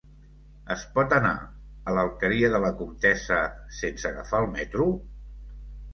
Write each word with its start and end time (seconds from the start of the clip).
Es 0.75 0.85
pot 0.95 1.11
anar 1.17 1.33
a 1.91 1.93
l'Alqueria 1.97 2.51
de 2.55 2.63
la 2.65 2.73
Comtessa 2.79 3.39
sense 3.81 4.11
agafar 4.13 4.45
el 4.45 4.51
metro? 4.59 4.89